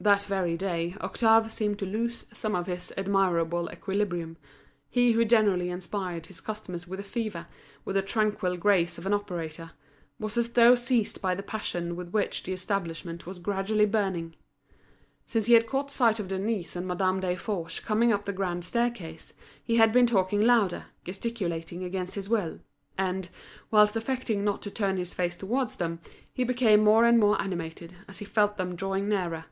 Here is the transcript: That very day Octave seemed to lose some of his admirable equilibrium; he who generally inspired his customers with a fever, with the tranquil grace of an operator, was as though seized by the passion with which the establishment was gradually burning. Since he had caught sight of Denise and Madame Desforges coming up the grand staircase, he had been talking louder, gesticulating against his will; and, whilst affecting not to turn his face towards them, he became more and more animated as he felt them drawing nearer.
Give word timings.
That 0.00 0.20
very 0.22 0.56
day 0.56 0.94
Octave 1.00 1.50
seemed 1.50 1.80
to 1.80 1.84
lose 1.84 2.24
some 2.32 2.54
of 2.54 2.68
his 2.68 2.92
admirable 2.96 3.68
equilibrium; 3.72 4.36
he 4.88 5.10
who 5.10 5.24
generally 5.24 5.70
inspired 5.70 6.26
his 6.26 6.40
customers 6.40 6.86
with 6.86 7.00
a 7.00 7.02
fever, 7.02 7.48
with 7.84 7.96
the 7.96 8.02
tranquil 8.02 8.56
grace 8.56 8.96
of 8.96 9.06
an 9.06 9.12
operator, 9.12 9.72
was 10.20 10.36
as 10.38 10.50
though 10.50 10.76
seized 10.76 11.20
by 11.20 11.34
the 11.34 11.42
passion 11.42 11.96
with 11.96 12.10
which 12.10 12.44
the 12.44 12.52
establishment 12.52 13.26
was 13.26 13.40
gradually 13.40 13.86
burning. 13.86 14.36
Since 15.26 15.46
he 15.46 15.54
had 15.54 15.66
caught 15.66 15.90
sight 15.90 16.20
of 16.20 16.28
Denise 16.28 16.76
and 16.76 16.86
Madame 16.86 17.20
Desforges 17.20 17.80
coming 17.84 18.12
up 18.12 18.24
the 18.24 18.32
grand 18.32 18.64
staircase, 18.64 19.34
he 19.64 19.78
had 19.78 19.90
been 19.90 20.06
talking 20.06 20.40
louder, 20.42 20.84
gesticulating 21.04 21.82
against 21.82 22.14
his 22.14 22.28
will; 22.28 22.60
and, 22.96 23.28
whilst 23.72 23.96
affecting 23.96 24.44
not 24.44 24.62
to 24.62 24.70
turn 24.70 24.96
his 24.96 25.12
face 25.12 25.34
towards 25.34 25.74
them, 25.74 25.98
he 26.32 26.44
became 26.44 26.84
more 26.84 27.04
and 27.04 27.18
more 27.18 27.40
animated 27.42 27.94
as 28.06 28.20
he 28.20 28.24
felt 28.24 28.56
them 28.58 28.76
drawing 28.76 29.08
nearer. 29.08 29.46